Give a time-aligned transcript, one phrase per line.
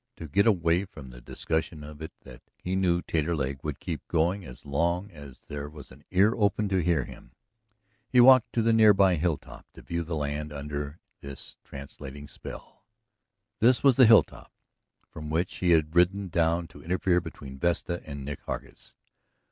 [0.15, 4.43] To get away from the discussion of it that he knew Taterleg would keep going
[4.43, 7.33] as long as there was an ear open to hear him,
[8.09, 12.83] he walked to the near by hilltop to view the land under this translating spell.
[13.59, 14.51] This was the hilltop
[15.07, 18.95] from which he had ridden down to interfere between Vesta and Nick Hargus.